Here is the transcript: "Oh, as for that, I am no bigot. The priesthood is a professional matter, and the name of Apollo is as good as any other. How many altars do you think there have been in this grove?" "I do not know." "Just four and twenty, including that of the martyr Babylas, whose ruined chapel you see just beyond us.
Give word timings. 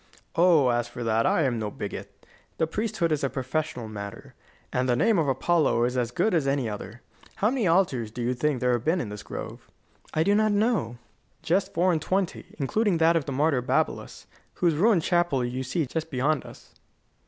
"Oh, 0.35 0.69
as 0.69 0.87
for 0.87 1.03
that, 1.03 1.27
I 1.27 1.43
am 1.43 1.59
no 1.59 1.69
bigot. 1.69 2.25
The 2.57 2.65
priesthood 2.65 3.11
is 3.11 3.23
a 3.23 3.29
professional 3.29 3.87
matter, 3.87 4.33
and 4.73 4.89
the 4.89 4.95
name 4.95 5.19
of 5.19 5.27
Apollo 5.27 5.83
is 5.83 5.95
as 5.95 6.09
good 6.09 6.33
as 6.33 6.47
any 6.47 6.67
other. 6.67 7.01
How 7.35 7.51
many 7.51 7.67
altars 7.67 8.09
do 8.09 8.23
you 8.23 8.33
think 8.33 8.61
there 8.61 8.71
have 8.71 8.83
been 8.83 8.99
in 8.99 9.09
this 9.09 9.21
grove?" 9.21 9.69
"I 10.11 10.23
do 10.23 10.33
not 10.33 10.53
know." 10.53 10.97
"Just 11.43 11.75
four 11.75 11.91
and 11.91 12.01
twenty, 12.01 12.55
including 12.57 12.97
that 12.97 13.15
of 13.15 13.25
the 13.25 13.31
martyr 13.31 13.61
Babylas, 13.61 14.25
whose 14.55 14.73
ruined 14.73 15.03
chapel 15.03 15.45
you 15.45 15.61
see 15.61 15.85
just 15.85 16.09
beyond 16.09 16.47
us. 16.47 16.73